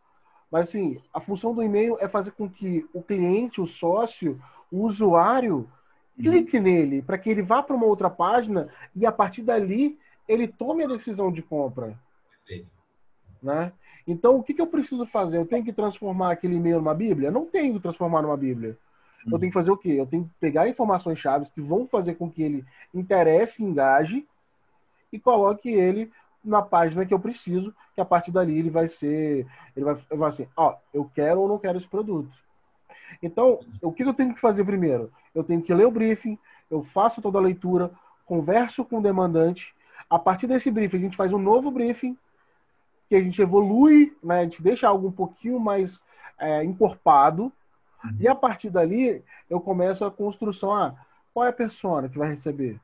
Mas 0.51 0.69
assim, 0.69 0.99
a 1.13 1.19
função 1.19 1.53
do 1.53 1.61
e-mail 1.61 1.97
é 1.99 2.07
fazer 2.07 2.31
com 2.31 2.49
que 2.49 2.87
o 2.93 3.01
cliente, 3.01 3.61
o 3.61 3.65
sócio, 3.65 4.41
o 4.71 4.83
usuário 4.83 5.69
uhum. 6.17 6.23
clique 6.23 6.59
nele 6.59 7.01
para 7.01 7.17
que 7.17 7.29
ele 7.29 7.41
vá 7.41 7.61
para 7.61 7.75
uma 7.75 7.85
outra 7.85 8.09
página 8.09 8.69
e 8.95 9.05
a 9.05 9.11
partir 9.11 9.43
dali 9.43 9.99
ele 10.27 10.47
tome 10.47 10.83
a 10.83 10.87
decisão 10.87 11.31
de 11.31 11.41
compra. 11.41 11.97
Perfeito. 12.47 12.69
Né? 13.41 13.71
Então, 14.07 14.37
o 14.37 14.43
que, 14.43 14.53
que 14.53 14.61
eu 14.61 14.67
preciso 14.67 15.05
fazer? 15.05 15.37
Eu 15.37 15.45
tenho 15.45 15.63
que 15.63 15.73
transformar 15.73 16.31
aquele 16.31 16.55
e-mail 16.55 16.77
numa 16.77 16.95
Bíblia? 16.95 17.29
Não 17.31 17.45
tenho 17.45 17.73
que 17.73 17.79
transformar 17.79 18.21
numa 18.21 18.37
Bíblia. 18.37 18.77
Eu 19.25 19.37
tenho 19.37 19.51
que 19.51 19.53
fazer 19.53 19.71
o 19.71 19.77
quê? 19.77 19.89
Eu 19.89 20.07
tenho 20.07 20.23
que 20.23 20.31
pegar 20.39 20.67
informações 20.67 21.19
chaves 21.19 21.49
que 21.49 21.61
vão 21.61 21.87
fazer 21.87 22.15
com 22.15 22.29
que 22.29 22.41
ele 22.41 22.65
interesse, 22.93 23.63
engaje 23.63 24.25
e 25.11 25.19
coloque 25.19 25.69
ele 25.69 26.11
na 26.49 26.61
página 26.61 27.05
que 27.05 27.13
eu 27.13 27.19
preciso, 27.19 27.73
que 27.93 28.01
a 28.01 28.05
partir 28.05 28.31
dali 28.31 28.57
ele 28.57 28.69
vai 28.69 28.87
ser, 28.87 29.45
ele 29.75 29.85
vai, 29.85 29.95
vai 29.95 30.29
assim, 30.29 30.47
ó, 30.55 30.75
eu 30.93 31.09
quero 31.13 31.41
ou 31.41 31.47
não 31.47 31.59
quero 31.59 31.77
esse 31.77 31.87
produto. 31.87 32.29
Então, 33.21 33.59
o 33.81 33.91
que 33.91 34.03
eu 34.03 34.13
tenho 34.13 34.33
que 34.33 34.41
fazer 34.41 34.63
primeiro? 34.63 35.11
Eu 35.33 35.43
tenho 35.43 35.61
que 35.61 35.73
ler 35.73 35.85
o 35.85 35.91
briefing, 35.91 36.37
eu 36.69 36.83
faço 36.83 37.21
toda 37.21 37.37
a 37.37 37.41
leitura, 37.41 37.91
converso 38.25 38.85
com 38.85 38.99
o 38.99 39.01
demandante. 39.01 39.73
A 40.09 40.19
partir 40.19 40.47
desse 40.47 40.69
briefing, 40.69 40.97
a 40.97 41.01
gente 41.01 41.17
faz 41.17 41.33
um 41.33 41.39
novo 41.39 41.71
briefing, 41.71 42.17
que 43.07 43.15
a 43.15 43.21
gente 43.21 43.41
evolui, 43.41 44.15
né? 44.23 44.39
a 44.39 44.43
gente 44.43 44.61
deixa 44.61 44.87
algo 44.87 45.07
um 45.07 45.11
pouquinho 45.11 45.59
mais 45.59 46.01
é, 46.37 46.63
encorpado, 46.63 47.51
e 48.19 48.27
a 48.27 48.35
partir 48.35 48.69
dali 48.69 49.23
eu 49.49 49.59
começo 49.59 50.05
a 50.05 50.11
construção. 50.11 50.73
Ah, 50.73 50.95
qual 51.33 51.45
é 51.45 51.49
a 51.49 51.53
persona 51.53 52.07
que 52.07 52.17
vai 52.17 52.29
receber? 52.29 52.79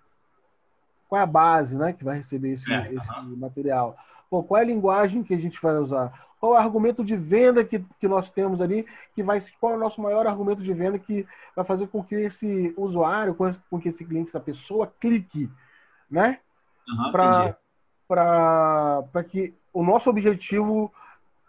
Qual 1.08 1.20
é 1.20 1.24
a 1.24 1.28
base 1.28 1.78
né, 1.78 1.94
que 1.94 2.04
vai 2.04 2.18
receber 2.18 2.54
esse, 2.54 2.72
é, 2.72 2.94
esse 2.94 3.12
material? 3.38 3.96
Pô, 4.30 4.44
qual 4.44 4.60
é 4.60 4.64
a 4.64 4.68
linguagem 4.68 5.24
que 5.24 5.34
a 5.34 5.38
gente 5.38 5.60
vai 5.62 5.78
usar? 5.78 6.26
Qual 6.40 6.54
é 6.54 6.56
o 6.56 6.60
argumento 6.60 7.04
de 7.04 7.16
venda 7.16 7.64
que, 7.64 7.84
que 8.00 8.08
nós 8.08 8.30
temos 8.30 8.62
ali? 8.62 8.86
Que 9.14 9.24
vai, 9.24 9.40
qual 9.60 9.74
é 9.74 9.76
o 9.76 9.80
nosso 9.80 10.02
maior 10.02 10.28
argumento 10.28 10.62
de 10.62 10.74
venda 10.74 11.00
que 11.00 11.26
vai 11.56 11.66
fazer 11.66 11.88
com 11.88 12.04
que 12.04 12.16
esse 12.16 12.74
usuário, 12.78 13.36
com 13.36 13.80
que 13.80 13.90
esse 13.90 14.04
cliente, 14.04 14.30
essa 14.30 14.40
pessoa, 14.40 14.92
clique, 15.00 15.50
né? 16.10 16.40
Uhum, 16.88 17.12
para 17.12 19.24
que 19.28 19.54
o 19.74 19.84
nosso 19.84 20.10
objetivo 20.10 20.92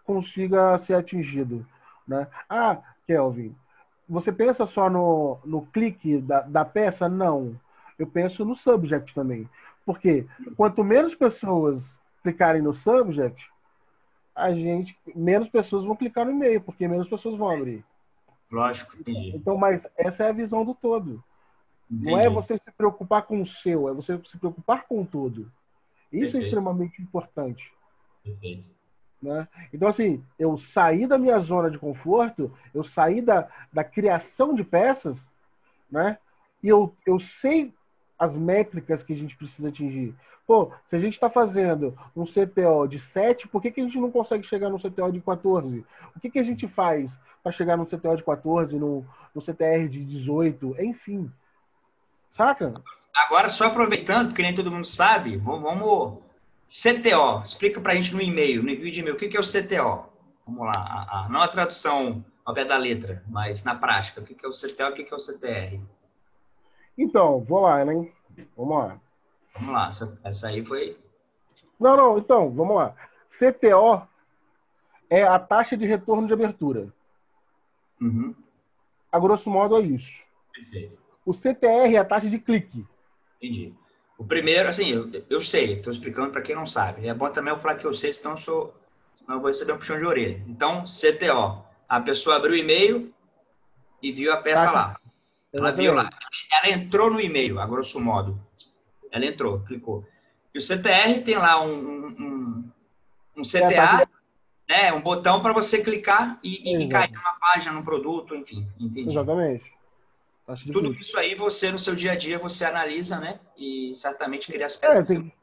consiga 0.03 0.77
ser 0.77 0.95
atingido. 0.95 1.65
Né? 2.07 2.27
Ah, 2.49 2.77
Kelvin, 3.05 3.55
você 4.07 4.31
pensa 4.31 4.65
só 4.65 4.89
no, 4.89 5.39
no 5.43 5.65
clique 5.67 6.19
da, 6.19 6.41
da 6.41 6.65
peça? 6.65 7.09
Não. 7.09 7.59
Eu 7.97 8.07
penso 8.07 8.45
no 8.45 8.55
subject 8.55 9.13
também. 9.13 9.49
Porque 9.85 10.25
quanto 10.55 10.83
menos 10.83 11.15
pessoas 11.15 11.99
clicarem 12.21 12.61
no 12.61 12.73
subject, 12.73 13.49
a 14.35 14.53
gente 14.53 14.97
menos 15.15 15.49
pessoas 15.49 15.83
vão 15.83 15.95
clicar 15.95 16.25
no 16.25 16.31
e-mail, 16.31 16.61
porque 16.61 16.87
menos 16.87 17.07
pessoas 17.07 17.37
vão 17.37 17.49
abrir. 17.49 17.83
Lógico, 18.51 18.95
entendi. 18.97 19.35
Então, 19.35 19.57
mas 19.57 19.87
essa 19.97 20.25
é 20.25 20.29
a 20.29 20.33
visão 20.33 20.63
do 20.63 20.75
todo. 20.75 21.23
Entendi. 21.89 22.11
Não 22.11 22.19
é 22.19 22.29
você 22.29 22.57
se 22.57 22.71
preocupar 22.71 23.23
com 23.23 23.41
o 23.41 23.45
seu, 23.45 23.89
é 23.89 23.93
você 23.93 24.19
se 24.25 24.37
preocupar 24.37 24.85
com 24.87 25.01
o 25.01 25.05
todo. 25.05 25.51
Isso 26.11 26.13
é 26.13 26.19
Perfeito. 26.19 26.37
é 26.37 26.41
extremamente 26.41 27.01
importante. 27.01 27.73
Perfeito. 28.23 28.77
Né? 29.21 29.47
Então, 29.73 29.87
assim, 29.87 30.23
eu 30.37 30.57
saí 30.57 31.07
da 31.07 31.17
minha 31.17 31.39
zona 31.39 31.71
de 31.71 31.79
conforto, 31.79 32.53
eu 32.73 32.83
saí 32.83 33.21
da, 33.21 33.49
da 33.73 33.83
criação 33.83 34.53
de 34.53 34.63
peças, 34.63 35.25
né? 35.89 36.19
E 36.61 36.67
eu, 36.67 36.93
eu 37.05 37.19
sei 37.19 37.73
as 38.17 38.35
métricas 38.35 39.03
que 39.03 39.13
a 39.13 39.15
gente 39.15 39.35
precisa 39.35 39.69
atingir. 39.69 40.15
Pô, 40.45 40.71
se 40.85 40.95
a 40.95 40.99
gente 40.99 41.13
está 41.13 41.29
fazendo 41.29 41.97
um 42.15 42.23
CTO 42.23 42.87
de 42.87 42.99
7, 42.99 43.47
por 43.47 43.61
que, 43.61 43.69
que 43.69 43.81
a 43.81 43.83
gente 43.83 43.99
não 43.99 44.09
consegue 44.09 44.45
chegar 44.45 44.69
no 44.69 44.79
CTO 44.79 45.11
de 45.11 45.19
14? 45.19 45.85
O 46.15 46.19
que, 46.19 46.29
que 46.29 46.39
a 46.39 46.43
gente 46.43 46.67
faz 46.67 47.19
para 47.43 47.51
chegar 47.51 47.75
no 47.75 47.85
CTO 47.85 48.15
de 48.15 48.23
14, 48.23 48.79
no, 48.79 49.05
CTR 49.39 49.89
de 49.89 50.03
18? 50.05 50.75
Enfim. 50.79 51.31
Saca? 52.29 52.81
Agora, 53.15 53.49
só 53.49 53.65
aproveitando, 53.65 54.33
que 54.33 54.41
nem 54.41 54.55
todo 54.55 54.71
mundo 54.71 54.87
sabe, 54.87 55.37
vamos 55.37 56.19
CTO, 56.67 57.43
explica 57.43 57.79
para 57.79 57.93
a 57.93 57.95
gente 57.95 58.13
no 58.13 58.21
e-mail, 58.21 58.61
no 58.61 58.69
envio 58.69 58.91
de 58.91 58.99
e-mail, 58.99 59.15
o 59.15 59.17
que 59.17 59.35
é 59.35 59.39
o 59.39 59.43
CTO? 59.43 60.05
Vamos 60.45 60.65
lá, 60.65 60.73
a, 60.75 61.25
a, 61.25 61.29
não 61.29 61.41
a 61.41 61.47
tradução 61.47 62.23
ao 62.45 62.53
pé 62.53 62.63
da 62.63 62.77
letra, 62.77 63.23
mas 63.27 63.63
na 63.63 63.75
prática, 63.75 64.21
o 64.21 64.23
que 64.23 64.45
é 64.45 64.47
o 64.47 64.51
CTO 64.51 64.97
e 64.97 65.01
o 65.01 65.05
que 65.05 65.13
é 65.13 65.15
o 65.15 65.19
CTR? 65.19 65.81
Então, 66.97 67.41
vou 67.41 67.61
lá, 67.61 67.85
né? 67.85 68.11
Vamos 68.55 68.77
lá. 68.77 68.99
Vamos 69.53 69.73
lá, 69.73 69.89
essa, 69.89 70.19
essa 70.23 70.47
aí 70.47 70.65
foi. 70.65 70.97
Não, 71.79 71.95
não, 71.95 72.17
então, 72.17 72.49
vamos 72.51 72.75
lá. 72.75 72.95
CTO 73.29 74.07
é 75.09 75.23
a 75.23 75.37
taxa 75.37 75.77
de 75.77 75.85
retorno 75.85 76.27
de 76.27 76.33
abertura. 76.33 76.91
Uhum. 78.01 78.35
A 79.11 79.19
grosso 79.19 79.49
modo 79.49 79.77
é 79.77 79.81
isso. 79.81 80.23
Perfeito. 80.51 80.97
O 81.25 81.33
CTR 81.33 81.93
é 81.93 81.97
a 81.97 82.05
taxa 82.05 82.29
de 82.29 82.39
clique. 82.39 82.85
Entendi. 83.37 83.73
O 84.17 84.23
primeiro, 84.23 84.67
assim, 84.67 84.89
eu, 84.89 85.09
eu 85.29 85.41
sei, 85.41 85.73
estou 85.73 85.91
explicando 85.91 86.31
para 86.31 86.41
quem 86.41 86.55
não 86.55 86.65
sabe. 86.65 87.07
É 87.07 87.13
bom 87.13 87.29
também 87.29 87.53
eu 87.53 87.59
falar 87.59 87.75
que 87.75 87.85
eu 87.85 87.93
sei, 87.93 88.11
senão 88.13 88.31
eu, 88.31 88.37
sou, 88.37 88.73
senão 89.15 89.35
eu 89.35 89.41
vou 89.41 89.49
receber 89.49 89.73
um 89.73 89.77
puxão 89.77 89.99
de 89.99 90.05
orelha. 90.05 90.43
Então, 90.47 90.85
CTO. 90.85 91.63
A 91.87 92.01
pessoa 92.01 92.35
abriu 92.35 92.53
o 92.53 92.57
e-mail 92.57 93.13
e 94.01 94.11
viu 94.11 94.33
a 94.33 94.37
peça 94.37 94.71
lá. 94.71 94.99
Ela 95.53 95.71
viu 95.71 95.93
lá. 95.93 96.09
Ela 96.51 96.73
entrou 96.73 97.11
no 97.11 97.19
e-mail, 97.19 97.59
a 97.59 97.65
grosso 97.65 97.99
modo. 97.99 98.39
Ela 99.11 99.25
entrou, 99.25 99.61
clicou. 99.61 100.05
E 100.53 100.59
o 100.59 100.61
CTR 100.61 101.21
tem 101.23 101.35
lá 101.35 101.61
um, 101.63 102.07
um, 102.07 102.71
um 103.37 103.41
CTA, 103.41 104.07
né, 104.67 104.91
um 104.91 105.01
botão 105.01 105.41
para 105.41 105.53
você 105.53 105.79
clicar 105.79 106.39
e, 106.43 106.75
e 106.75 106.89
cair 106.89 107.11
numa 107.11 107.33
página, 107.39 107.71
num 107.71 107.83
produto, 107.83 108.35
enfim. 108.35 108.67
Entendi. 108.79 109.09
Exatamente. 109.09 109.77
Tudo 110.71 110.93
isso 110.93 111.17
aí 111.19 111.35
você, 111.35 111.71
no 111.71 111.79
seu 111.79 111.93
dia 111.93 112.13
a 112.13 112.15
dia, 112.15 112.39
você 112.39 112.63
analisa, 112.63 113.19
né? 113.19 113.39
E 113.57 113.93
certamente 113.93 114.49
cria 114.49 114.65
as 114.65 114.81
é, 114.81 114.87
peças. 114.87 115.11
É, 115.11 115.13
tem... 115.13 115.33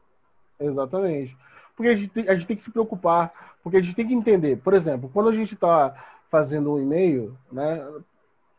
Exatamente. 0.58 1.36
Porque 1.76 1.90
a 1.90 1.96
gente, 1.96 2.08
tem, 2.08 2.28
a 2.28 2.34
gente 2.34 2.46
tem 2.46 2.56
que 2.56 2.62
se 2.62 2.70
preocupar, 2.70 3.56
porque 3.62 3.76
a 3.76 3.82
gente 3.82 3.94
tem 3.94 4.06
que 4.06 4.14
entender. 4.14 4.56
Por 4.56 4.72
exemplo, 4.72 5.10
quando 5.12 5.28
a 5.28 5.32
gente 5.32 5.54
está 5.54 5.94
fazendo 6.30 6.72
um 6.72 6.80
e-mail, 6.80 7.36
né? 7.52 7.86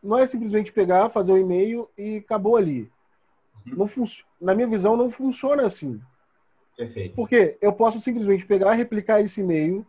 Não 0.05 0.17
é 0.17 0.25
simplesmente 0.25 0.71
pegar, 0.71 1.09
fazer 1.09 1.31
o 1.31 1.35
um 1.35 1.39
e-mail 1.39 1.89
e 1.97 2.17
acabou 2.17 2.55
ali. 2.55 2.91
Uhum. 3.65 3.75
Não. 3.77 4.05
Na 4.39 4.53
minha 4.53 4.67
visão, 4.67 4.95
não 4.95 5.09
funciona 5.09 5.65
assim. 5.65 5.99
Perfeito. 6.77 7.15
Porque 7.15 7.57
eu 7.61 7.73
posso 7.73 7.99
simplesmente 7.99 8.45
pegar 8.45 8.73
e 8.73 8.77
replicar 8.77 9.21
esse 9.21 9.41
e-mail 9.41 9.85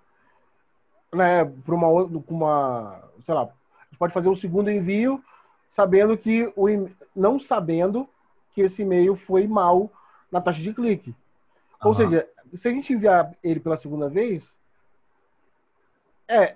né, 1.13 1.45
para 1.45 1.75
uma, 1.75 1.89
uma, 1.89 3.11
sei 3.23 3.35
lá, 3.35 3.43
a 3.43 3.85
gente 3.85 3.99
pode 3.99 4.13
fazer 4.13 4.29
um 4.29 4.37
segundo 4.37 4.71
envio 4.71 5.23
sabendo 5.69 6.17
que 6.17 6.53
o 6.57 6.67
não 7.15 7.39
sabendo 7.39 8.09
que 8.53 8.61
esse 8.61 8.83
e-mail 8.83 9.17
foi 9.17 9.47
mal 9.47 9.91
na 10.31 10.41
taxa 10.41 10.63
de 10.63 10.73
clique. 10.73 11.11
Uhum. 11.11 11.89
Ou 11.89 11.95
seja, 11.95 12.29
se 12.55 12.69
a 12.69 12.71
gente 12.71 12.93
enviar 12.93 13.35
ele 13.43 13.61
pela 13.61 13.77
segunda 13.77 14.09
vez, 14.09 14.57
é 16.29 16.56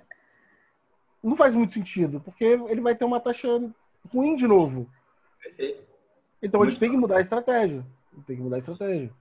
não 1.23 1.35
faz 1.35 1.53
muito 1.55 1.73
sentido, 1.73 2.19
porque 2.19 2.43
ele 2.43 2.81
vai 2.81 2.95
ter 2.95 3.05
uma 3.05 3.19
taxa 3.19 3.47
ruim 4.13 4.35
de 4.35 4.47
novo. 4.47 4.89
Perfeito. 5.41 5.83
Então 6.41 6.61
a 6.61 6.65
gente 6.69 6.79
tem 6.79 6.89
que 6.89 6.97
mudar 6.97 7.17
a 7.17 7.21
estratégia. 7.21 7.85
Tem 8.25 8.35
que 8.35 8.41
mudar 8.41 8.55
a 8.57 8.59
estratégia. 8.59 9.11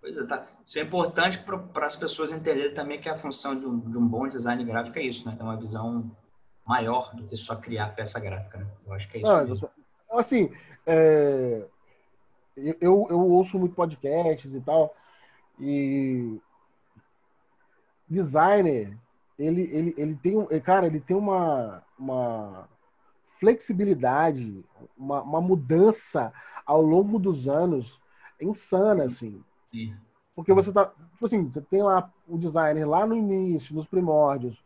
Pois 0.00 0.16
é, 0.16 0.26
tá. 0.26 0.46
Isso 0.64 0.78
é 0.78 0.82
importante 0.82 1.38
para 1.38 1.86
as 1.86 1.96
pessoas 1.96 2.32
entenderem 2.32 2.74
também 2.74 3.00
que 3.00 3.08
a 3.08 3.18
função 3.18 3.58
de 3.58 3.66
um, 3.66 3.78
de 3.78 3.98
um 3.98 4.06
bom 4.06 4.28
design 4.28 4.62
gráfico 4.64 4.98
é 4.98 5.02
isso, 5.02 5.28
né? 5.28 5.36
É 5.38 5.42
uma 5.42 5.56
visão 5.56 6.10
maior 6.66 7.14
do 7.14 7.26
que 7.26 7.36
só 7.36 7.56
criar 7.56 7.94
peça 7.94 8.20
gráfica. 8.20 8.58
Né? 8.58 8.66
Eu 8.86 8.92
acho 8.92 9.08
que 9.08 9.18
é 9.18 9.20
isso. 9.20 9.30
Ah, 9.30 9.44
mesmo. 9.44 9.70
Assim, 10.10 10.52
é... 10.86 11.66
eu, 12.56 13.06
eu 13.10 13.20
ouço 13.20 13.58
muito 13.58 13.74
podcasts 13.74 14.54
e 14.54 14.60
tal, 14.60 14.94
e 15.58 16.40
designer, 18.08 18.96
ele, 19.38 19.62
ele, 19.72 19.94
ele 19.96 20.16
tem, 20.16 20.60
cara, 20.60 20.86
ele 20.86 21.00
tem 21.00 21.16
uma, 21.16 21.82
uma 21.98 22.68
flexibilidade, 23.38 24.64
uma, 24.96 25.22
uma 25.22 25.40
mudança 25.40 26.32
ao 26.66 26.82
longo 26.82 27.18
dos 27.18 27.48
anos 27.48 28.00
insana, 28.40 29.04
assim. 29.04 29.42
Sim. 29.70 29.94
Porque 30.34 30.52
você 30.52 30.72
tá, 30.72 30.86
tipo 30.86 31.24
assim, 31.24 31.44
você 31.46 31.60
tem 31.60 31.82
lá 31.82 32.10
o 32.26 32.38
designer 32.38 32.88
lá 32.88 33.06
no 33.06 33.16
início, 33.16 33.74
nos 33.74 33.86
primórdios, 33.86 34.62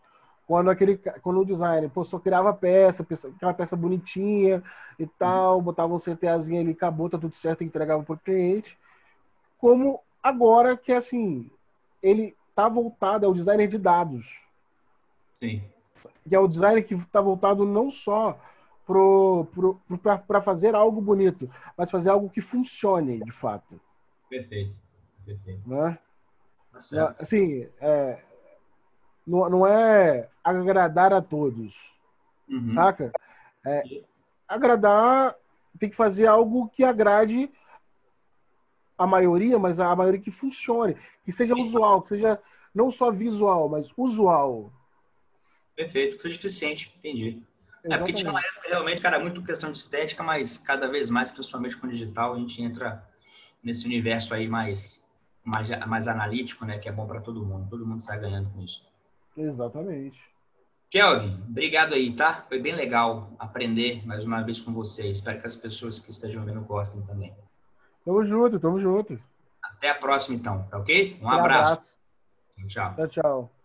Quando, 0.46 0.70
aquele, 0.70 0.98
quando 1.22 1.40
o 1.40 1.44
designer 1.46 1.88
pô, 1.90 2.04
só 2.04 2.18
criava 2.18 2.52
peça, 2.52 3.06
aquela 3.34 3.54
peça 3.54 3.76
bonitinha 3.76 4.62
e 4.98 5.06
tal, 5.06 5.56
uhum. 5.56 5.62
botava 5.62 5.94
um 5.94 5.98
CTAzinho 5.98 6.60
ali, 6.60 6.72
acabou, 6.72 7.08
tá 7.08 7.18
tudo 7.18 7.34
certo, 7.34 7.64
entregava 7.64 8.02
para 8.02 8.14
o 8.14 8.18
cliente. 8.18 8.78
Como 9.58 10.00
agora 10.22 10.76
que, 10.76 10.92
assim, 10.92 11.50
ele 12.02 12.36
tá 12.54 12.68
voltado, 12.68 13.24
é 13.24 13.28
o 13.28 13.34
designer 13.34 13.68
de 13.68 13.78
dados. 13.78 14.51
Sim. 15.32 15.62
Que 16.28 16.34
é 16.34 16.38
o 16.38 16.48
designer 16.48 16.82
que 16.84 16.94
está 16.94 17.20
voltado 17.20 17.64
não 17.64 17.90
só 17.90 18.38
para 20.26 20.42
fazer 20.42 20.74
algo 20.74 21.00
bonito, 21.00 21.50
mas 21.76 21.90
fazer 21.90 22.10
algo 22.10 22.28
que 22.28 22.40
funcione 22.40 23.22
de 23.22 23.30
fato. 23.30 23.80
Perfeito. 24.28 24.74
Perfeito. 25.24 25.68
Né? 25.68 25.98
Tá 26.72 27.14
assim, 27.18 27.68
é, 27.80 28.22
não, 29.26 29.48
não 29.48 29.66
é 29.66 30.28
agradar 30.42 31.12
a 31.12 31.20
todos, 31.20 31.94
uhum. 32.48 32.72
saca? 32.72 33.12
É, 33.64 33.82
agradar 34.48 35.36
tem 35.78 35.88
que 35.88 35.96
fazer 35.96 36.26
algo 36.26 36.68
que 36.68 36.82
agrade 36.82 37.50
a 38.96 39.06
maioria, 39.06 39.58
mas 39.58 39.80
a 39.80 39.94
maioria 39.94 40.20
que 40.20 40.30
funcione, 40.30 40.96
que 41.24 41.32
seja 41.32 41.54
usual, 41.54 42.02
que 42.02 42.10
seja 42.10 42.40
não 42.74 42.90
só 42.90 43.10
visual, 43.10 43.68
mas 43.68 43.92
usual. 43.96 44.72
Perfeito, 45.76 46.16
que 46.16 46.22
seja 46.22 46.36
eficiente, 46.36 46.94
entendi. 46.98 47.42
Exatamente. 47.84 47.94
É 47.94 47.98
porque 47.98 48.12
tinha 48.12 48.30
uma 48.30 48.40
época 48.40 48.68
realmente, 48.68 49.00
cara, 49.00 49.18
muito 49.18 49.42
questão 49.42 49.72
de 49.72 49.78
estética, 49.78 50.22
mas 50.22 50.58
cada 50.58 50.88
vez 50.88 51.10
mais, 51.10 51.32
principalmente 51.32 51.76
com 51.76 51.86
o 51.86 51.90
digital, 51.90 52.34
a 52.34 52.38
gente 52.38 52.62
entra 52.62 53.04
nesse 53.62 53.86
universo 53.86 54.34
aí 54.34 54.48
mais, 54.48 55.04
mais, 55.44 55.68
mais 55.86 56.08
analítico, 56.08 56.64
né? 56.64 56.78
Que 56.78 56.88
é 56.88 56.92
bom 56.92 57.06
para 57.06 57.20
todo 57.20 57.44
mundo. 57.44 57.68
Todo 57.68 57.86
mundo 57.86 57.98
está 57.98 58.16
ganhando 58.16 58.50
com 58.50 58.62
isso. 58.62 58.84
Exatamente. 59.36 60.20
Kelvin, 60.90 61.42
obrigado 61.48 61.94
aí, 61.94 62.14
tá? 62.14 62.44
Foi 62.46 62.58
bem 62.58 62.74
legal 62.74 63.32
aprender 63.38 64.06
mais 64.06 64.24
uma 64.24 64.42
vez 64.42 64.60
com 64.60 64.72
você. 64.72 65.08
Espero 65.08 65.40
que 65.40 65.46
as 65.46 65.56
pessoas 65.56 65.98
que 65.98 66.10
estejam 66.10 66.44
vendo 66.44 66.60
gostem 66.60 67.00
também. 67.06 67.34
Tamo 68.04 68.24
junto, 68.24 68.60
tamo 68.60 68.78
junto. 68.78 69.18
Até 69.62 69.88
a 69.88 69.94
próxima, 69.94 70.36
então, 70.36 70.64
tá 70.64 70.78
ok? 70.78 71.18
Um 71.22 71.30
abraço. 71.30 71.72
abraço. 71.72 71.98
Tchau. 72.68 72.94
Tchau, 72.94 73.08
tchau. 73.08 73.61